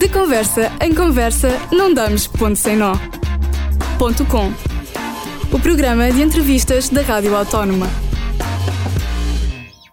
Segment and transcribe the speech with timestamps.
[0.00, 2.94] De conversa em conversa, não damos ponto sem nó.
[3.98, 4.46] Ponto com.
[5.54, 7.86] O programa de entrevistas da Rádio Autónoma.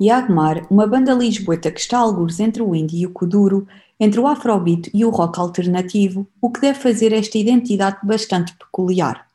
[0.02, 3.68] Yagmar, uma banda lisboeta que está a algures entre o indie e o kuduro,
[4.00, 9.28] entre o afrobeat e o rock alternativo, o que deve fazer esta identidade bastante peculiar.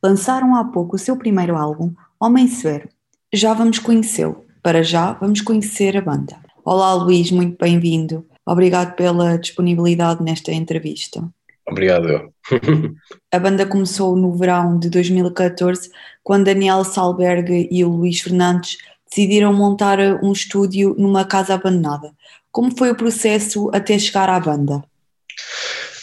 [0.00, 2.88] Lançaram há pouco o seu primeiro álbum, Homem Severo.
[3.32, 4.44] Já vamos conhecê-lo.
[4.62, 6.36] Para já, vamos conhecer a banda.
[6.64, 8.24] Olá, Luís, muito bem-vindo.
[8.48, 11.22] Obrigado pela disponibilidade nesta entrevista.
[11.66, 12.32] Obrigado.
[13.30, 15.90] a banda começou no verão de 2014,
[16.24, 22.10] quando Daniel Salberg e o Luís Fernandes decidiram montar um estúdio numa casa abandonada.
[22.50, 24.82] Como foi o processo até chegar à banda?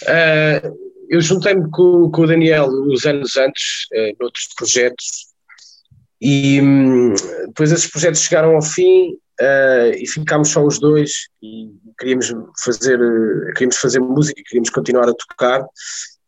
[0.03, 0.77] Uh,
[1.09, 5.33] eu juntei-me com, com, o Daniel uns anos antes, uh, noutros projetos,
[6.21, 7.15] e um,
[7.47, 12.99] depois esses projetos chegaram ao fim uh, e ficámos só os dois e queríamos fazer,
[13.53, 15.65] queríamos fazer música, queríamos continuar a tocar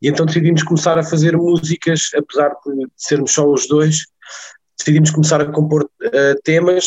[0.01, 4.05] e então decidimos começar a fazer músicas, apesar de sermos só os dois,
[4.77, 6.85] decidimos começar a compor uh, temas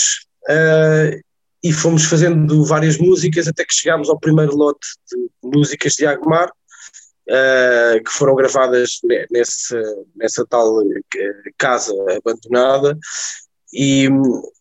[0.48, 1.20] uh,
[1.62, 6.48] e fomos fazendo várias músicas até que chegámos ao primeiro lote de músicas de Agmar,
[6.48, 9.82] uh, que foram gravadas nessa,
[10.14, 10.82] nessa tal
[11.58, 12.96] casa abandonada
[13.72, 14.08] e,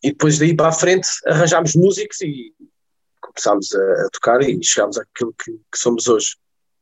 [0.02, 2.52] e depois daí para a frente arranjámos músicos e
[3.40, 6.36] começámos a, tocar e chegámos àquilo que, que somos hoje.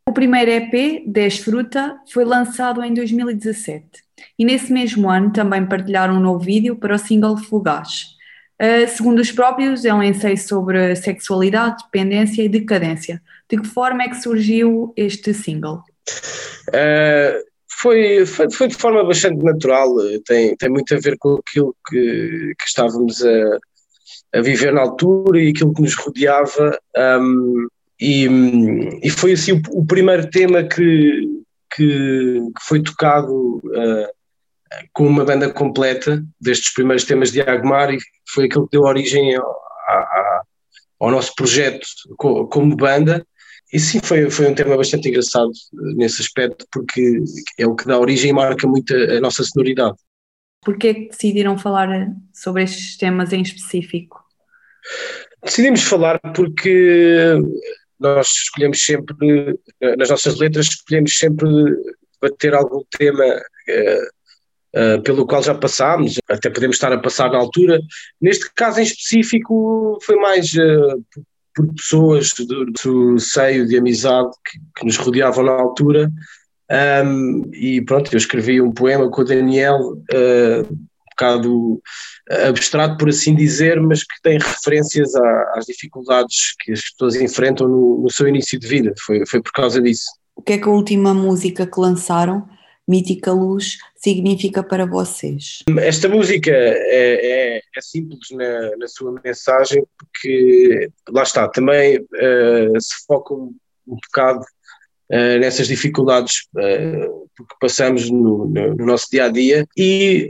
[0.09, 3.85] O primeiro EP, Desfruta, foi lançado em 2017
[4.39, 8.17] e nesse mesmo ano também partilharam um novo vídeo para o single Fugaz.
[8.61, 13.23] Uh, segundo os próprios, é um ensaio sobre sexualidade, dependência e decadência.
[13.49, 15.83] De que forma é que surgiu este single?
[16.71, 17.47] Uh,
[17.81, 22.55] foi, foi, foi, de forma bastante natural, tem, tem muito a ver com aquilo que,
[22.59, 23.59] que estávamos a,
[24.35, 26.79] a viver na altura e aquilo que nos rodeava.
[26.97, 27.69] Um,
[28.01, 28.27] e,
[29.03, 31.43] e, foi assim o, o primeiro tema que,
[31.75, 34.09] que, que foi tocado uh,
[34.93, 37.99] com uma banda completa destes primeiros temas de Agmar e
[38.33, 40.43] foi aquilo que deu origem ao, ao,
[41.01, 41.87] ao nosso projeto
[42.17, 43.27] como banda
[43.73, 47.23] e sim, foi, foi um tema bastante engraçado eh, nesse aspecto, porque
[47.59, 49.97] é o que dá origem e marca muito a, a nossa sonoridade.
[50.63, 54.23] Porquê que decidiram falar eh, sobre estes temas em específico?
[55.43, 57.35] Decidimos falar porque
[57.99, 59.15] nós escolhemos sempre,
[59.97, 61.49] nas nossas letras, escolhemos sempre
[62.21, 67.39] bater algum tema uh, uh, pelo qual já passámos, até podemos estar a passar na
[67.39, 67.81] altura.
[68.21, 71.05] Neste caso em específico, foi mais uh,
[71.55, 76.11] por pessoas do, do seio de amizade que, que, nos rodeavam na altura.
[76.71, 81.83] Um, e pronto, eu escrevi um poema com o Daniel, uh, um bocado
[82.49, 87.67] abstrato por assim dizer, mas que tem referências à, às dificuldades que as pessoas enfrentam
[87.67, 88.93] no, no seu início de vida.
[89.05, 90.07] Foi, foi por causa disso.
[90.37, 92.47] O que é que a última música que lançaram
[92.89, 95.59] Mítica Luz significa para vocês?
[95.79, 102.81] Esta música é, é, é simples na, na, sua mensagem, porque lá está, também uh,
[102.81, 103.55] se foca um,
[103.87, 104.41] um bocado
[105.11, 110.29] uh, nessas dificuldades uh, que passamos no, no, no, nosso dia a dia e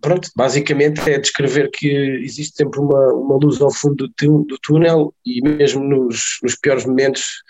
[0.00, 1.88] pronto, basicamente é descrever que
[2.22, 6.84] existe sempre uma, uma luz ao fundo do, do túnel e mesmo nos, nos piores
[6.84, 7.42] momentos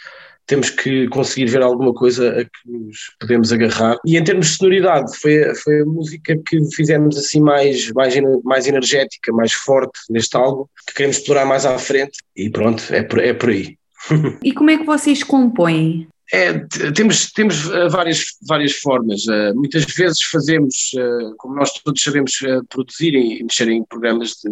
[0.48, 3.98] temos que conseguir ver alguma coisa a que nos podemos agarrar.
[4.04, 8.66] E em termos de sonoridade, foi, foi a música que fizemos assim mais, mais, mais
[8.66, 13.18] energética, mais forte neste álbum, que queremos explorar mais à frente e pronto, é por,
[13.18, 13.77] é por aí.
[14.42, 16.08] E como é que vocês compõem?
[16.32, 16.58] É,
[16.94, 19.24] temos temos uh, várias, várias formas.
[19.26, 22.32] Uh, muitas vezes fazemos, uh, como nós todos sabemos
[22.68, 24.50] produzir e mexer em programas de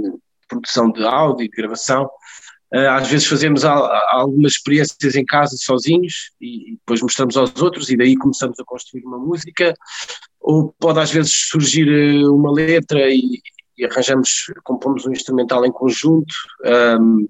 [0.48, 2.08] produção de áudio e de gravação,
[2.72, 7.96] eh, às vezes fazemos algumas experiências em casa sozinhos e depois mostramos aos outros e
[7.96, 9.74] daí começamos a construir uma música,
[10.40, 13.40] ou pode às vezes surgir eh, uma letra e,
[13.78, 16.34] e arranjamos, compomos um instrumental em conjunto.
[17.00, 17.28] Um,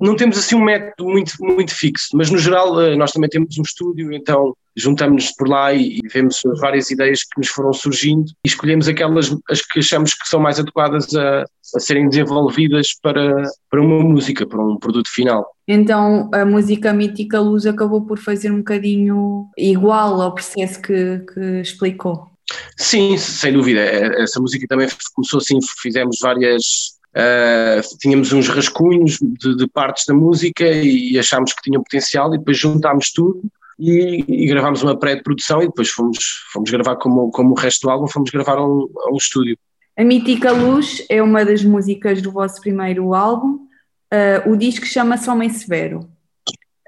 [0.00, 3.58] não temos assim um método muito, muito fixo, mas no geral eh, nós também temos
[3.58, 8.48] um estúdio, então juntamos-nos por lá e, vemos várias ideias que nos foram surgindo e
[8.48, 11.44] escolhemos aquelas as que achamos que são mais adequadas a,
[11.74, 15.46] a serem desenvolvidas para, para uma música, para um produto final.
[15.68, 21.60] Então a música Mítica Luz acabou por fazer um bocadinho igual ao processo que, que
[21.60, 22.30] explicou.
[22.76, 23.80] Sim, sem dúvida.
[23.80, 30.06] É, essa música também começou assim, fizemos várias Uh, tínhamos uns rascunhos de, de, partes
[30.06, 33.42] da música e achámos que tinham potencial e depois juntámos tudo
[33.80, 36.18] e, e gravámos uma pré-produção e depois fomos,
[36.52, 39.58] fomos gravar como, como o resto do álbum, fomos gravar a um, a um estúdio.
[39.96, 43.66] A Mítica Luz é uma das músicas do vosso primeiro álbum.
[44.12, 46.08] Uh, o disco chama-se Homem Severo.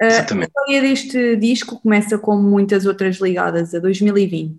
[0.01, 0.53] Exatamente.
[0.57, 4.59] A história deste disco começa como muitas outras ligadas a 2020.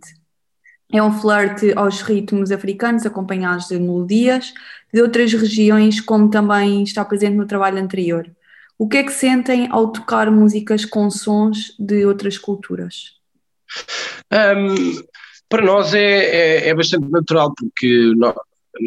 [0.92, 4.54] É um flerte aos ritmos africanos, acompanhados de melodias
[4.94, 8.30] de outras regiões, como também está presente no trabalho anterior.
[8.78, 13.13] O que é que sentem ao tocar músicas com sons de outras culturas?
[14.31, 15.04] Um,
[15.50, 18.36] para nós é, é, é, bastante natural, porque nós,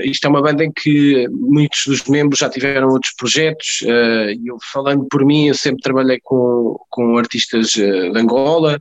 [0.05, 3.81] isto é uma banda em que muitos dos membros já tiveram outros projetos.
[3.83, 8.81] Uh, eu, falando por mim, eu sempre trabalhei com, com artistas uh, de Angola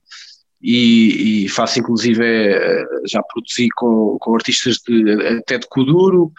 [0.62, 6.32] e, e faço, inclusive, uh, já produzi com, com artistas de, até de Kuduro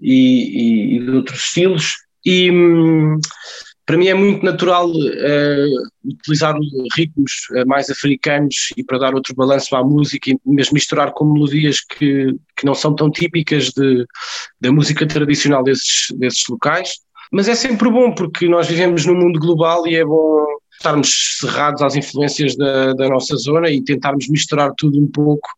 [0.00, 1.92] e, e, e de outros estilos.
[2.24, 2.50] E.
[2.50, 3.18] Hum,
[3.88, 6.54] para mim é muito natural uh, utilizar
[6.94, 11.24] ritmos uh, mais africanos e para dar outro balanço à música e mesmo misturar com
[11.24, 14.04] melodias que, que não são tão típicas de,
[14.60, 16.98] da música tradicional desses, desses locais.
[17.32, 21.80] Mas é sempre bom porque nós vivemos num mundo global e é bom estarmos cerrados
[21.80, 25.48] às influências da, da nossa zona e tentarmos misturar tudo um pouco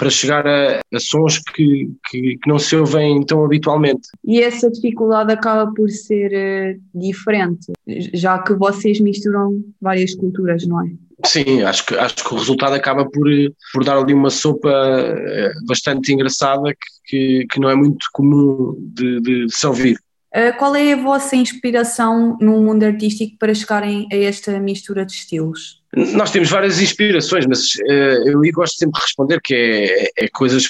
[0.00, 4.08] para chegar a, a sons que, que, que, não se ouvem tão habitualmente.
[4.24, 7.70] E essa dificuldade acaba por ser uh, diferente,
[8.14, 10.90] já que vocês misturam várias culturas, não é?
[11.26, 13.28] Sim, acho que, acho que o resultado acaba por,
[13.74, 16.74] por dar ali uma sopa eh, bastante engraçada
[17.04, 19.98] que, que, não é muito comum de, de, de se ouvir.
[20.34, 25.12] Uh, qual é a vossa inspiração no mundo artístico para chegarem a esta mistura de
[25.12, 25.79] estilos?
[25.96, 30.68] Nós temos várias inspirações, mas uh, eu gosto sempre de responder que é, é, coisas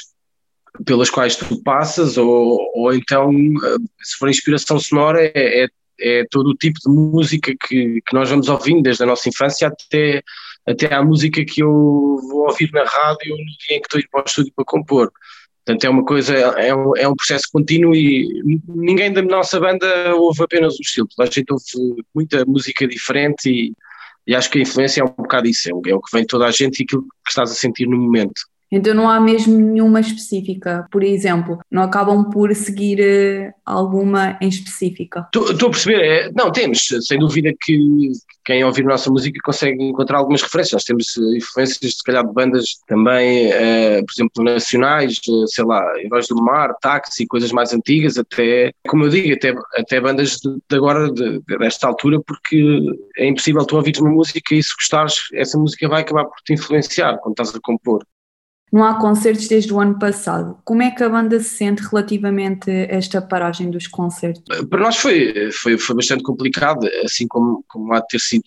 [0.86, 5.68] pelas quais tu passas, ou, ou então, uh, se for inspiração sonora, é, é,
[6.00, 9.68] é, todo o tipo de música que, que nós vamos ouvindo desde a nossa infância
[9.68, 10.22] até,
[10.66, 14.00] até à música que eu vou ouvir na rádio no dia em que estou a
[14.00, 15.12] ir para o estúdio para compor.
[15.66, 18.26] Portanto, é uma coisa, é um, é um processo contínuo e
[18.66, 21.08] ninguém da nossa banda ouve apenas um estilo.
[21.20, 23.72] A gente ouve muita música diferente e,
[24.26, 26.50] e acho que a influência é um bocado isso, é o, que vem toda a
[26.50, 28.42] gente e aquilo que estás a sentir no momento.
[28.70, 34.48] Então não há mesmo nenhuma específica, por exemplo, não acabam por seguir uh, alguma em
[34.48, 35.26] específica?
[35.34, 38.12] Estou a perceber, é, não, temos, sem dúvida que
[38.44, 42.32] quem ouvir nossa música consegue encontrar algumas referências, nós temos uh, influências se calhar de
[42.32, 48.18] bandas também, uh, por exemplo, nacionais, sei lá, Heróis do Mar, Táxi, coisas mais antigas,
[48.18, 52.78] até, como eu digo, até, até bandas de, de agora, de, desta altura, porque
[53.16, 56.52] é impossível tu ouvires uma música e se gostares, essa música vai acabar por te
[56.52, 58.04] influenciar quando estás a compor.
[58.72, 60.56] Não há concertos desde o ano passado.
[60.64, 64.42] Como é que a banda se sente relativamente a esta paragem dos concertos?
[64.68, 68.44] Para nós foi, foi, foi bastante complicado, assim como, como há de ter sido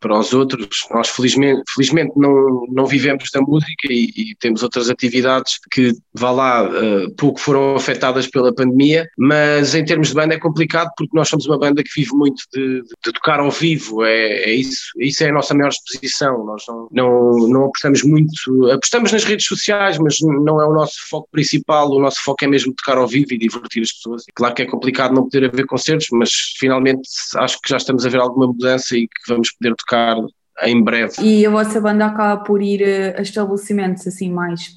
[0.00, 0.68] para os outros.
[0.90, 6.30] Nós felizmente, felizmente não, não vivemos da música e, e temos outras atividades que, vá
[6.30, 11.16] lá, uh, pouco foram afetadas pela pandemia, mas em termos de banda é complicado porque
[11.16, 14.90] nós somos uma banda que vive muito de, de tocar ao vivo, é, é, isso,
[14.98, 19.46] isso é a nossa maior exposição, nós não, não, não apostamos muito, apostamos nas redes
[19.46, 23.06] sociais, mas não é o nosso foco principal, o nosso foco é mesmo tocar ao
[23.06, 24.24] vivo e divertir as pessoas.
[24.34, 28.08] Claro que é complicado não poder haver concertos, mas finalmente acho que já estamos a
[28.08, 30.16] ver alguma mudança e que vamos poder poder tocar
[30.62, 31.14] em breve.
[31.20, 32.82] E a vossa banda acaba por ir
[33.16, 34.72] a estabelecimentos assim mais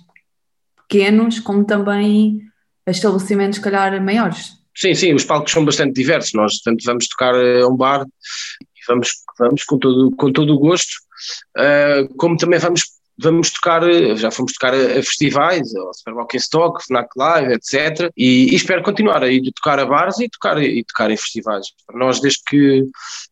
[0.88, 2.42] pequenos, como também
[2.86, 4.60] a estabelecimentos, se calhar, maiores.
[4.76, 6.34] Sim, sim, os palcos são bastante diversos.
[6.34, 10.60] Nós tanto vamos tocar a um bar e vamos, vamos com, todo, com todo o
[10.60, 10.94] gosto,
[11.58, 12.84] uh, como também vamos,
[13.18, 13.82] vamos tocar,
[14.16, 18.12] já fomos tocar a, a festivais, ao Super Stock, FNAC Live, etc.
[18.18, 21.68] E, e, espero continuar a ir tocar a bares e tocar, e tocar em festivais.
[21.86, 22.86] Para nós, desde que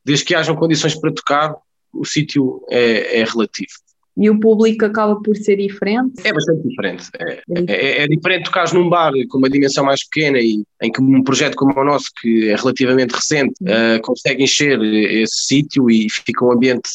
[0.03, 1.55] desde que hajam condições para tocar,
[1.93, 3.73] o sítio é, é relativo.
[4.19, 6.21] E o público acaba por ser diferente?
[6.25, 7.09] É bastante diferente.
[7.17, 10.91] É, é, é, é diferente tocar num bar com uma dimensão mais pequena e em
[10.91, 15.89] que um projeto como o nosso, que é relativamente recente, uh, consegue encher esse sítio
[15.89, 16.89] e fica um ambiente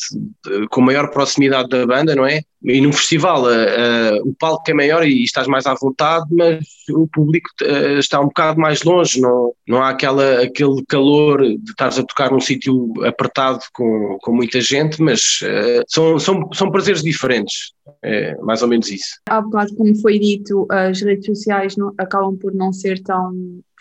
[0.70, 2.42] com maior proximidade da banda, não é?
[2.64, 6.64] E num festival uh, uh, o palco é maior e estás mais à vontade, mas
[6.90, 11.70] o público uh, está um bocado mais longe, não, não há aquela, aquele calor de
[11.70, 15.40] estares a tocar num sítio apertado com, com muita gente, mas
[15.88, 19.20] são, são, são prazeres diferentes, é mais ou menos isso.
[19.28, 23.32] Há bocado, como foi dito, as redes sociais não, acabam por não ser tão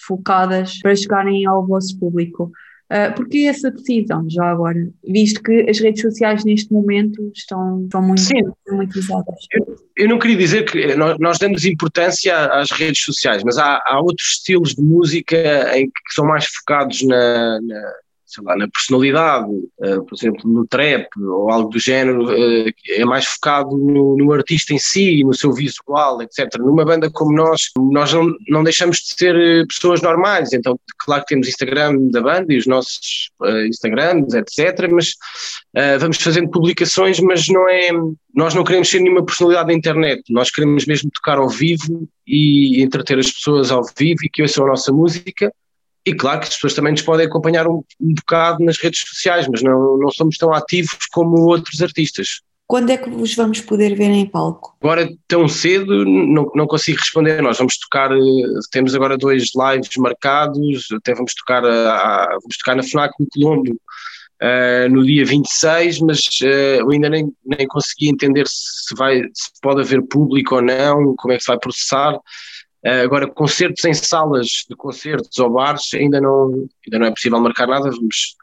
[0.06, 2.52] focadas para chegarem ao vosso público.
[2.94, 4.88] Uh, Porquê essa decisão, já agora?
[5.04, 8.44] Visto que as redes sociais neste momento estão, estão muito, Sim.
[8.70, 9.36] muito usadas.
[9.52, 13.82] Eu, eu, não queria dizer que nós, nós damos importância às redes sociais, mas há,
[13.88, 15.36] há, outros estilos de música
[15.76, 17.94] em que são mais focados na, na
[18.34, 23.06] sei lá, na personalidade, uh, por exemplo, no trap ou algo do género, uh, é
[23.06, 26.58] mais focado no, no, artista em si, no seu visual, etc.
[26.58, 31.28] Numa banda como nós, nós não, não deixamos de ser pessoas normais, então, claro que
[31.28, 33.30] temos Instagram da banda e os nossos
[33.68, 35.14] Instagrams, etc., mas
[36.00, 37.90] vamos fazendo publicações, mas não é.
[38.34, 42.82] Nós não queremos ser nenhuma personalidade da internet, nós queremos mesmo tocar ao vivo e
[42.82, 45.52] entreter as pessoas ao vivo e que ouçam a nossa música
[46.06, 49.48] e claro que as pessoas também nos podem acompanhar um, um bocado nas redes sociais,
[49.48, 52.42] mas não, não somos tão ativos como outros artistas.
[52.66, 54.76] Quando é que vos vamos poder ver em palco?
[54.82, 57.42] Agora, tão cedo, não, não consigo responder.
[57.42, 58.20] Nós vamos tocar, eh,
[58.72, 63.28] temos agora dois lives marcados, até vamos tocar, a, a vamos tocar na FNAC no
[63.32, 63.74] Colombo
[64.42, 69.52] uh, no dia 26, mas uh, eu ainda nem, nem consegui entender se, vai, se
[69.62, 72.18] pode haver público ou não, como é que se vai processar.
[72.84, 77.40] Eh, agora, concertos em salas de concertos ou bares ainda não, ainda não é possível
[77.40, 77.90] marcar nada.
[77.90, 78.36] Vamos,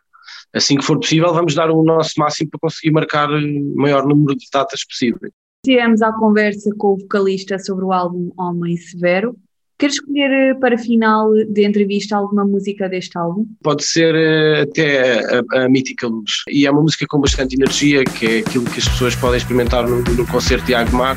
[0.54, 4.37] assim que for possível, vamos dar o nosso máximo para conseguir marcar o maior número
[4.37, 5.30] de datas possível.
[5.64, 9.37] Tivemos a conversa com o vocalista sobre o álbum Homem Severo.
[9.78, 13.47] Quer escolher eh, para final de entrevista alguma música deste álbum?
[13.62, 16.30] Pode ser eh, até a, a, Mítica Luz.
[16.49, 19.87] E é uma música com bastante energia, que é aquilo que as pessoas podem experimentar
[19.87, 21.16] no, no concerto de Agmar.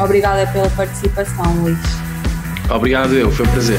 [0.00, 2.07] Obrigada pela participação, Luís.
[2.70, 3.78] Obrigado, eu, foi um prazer.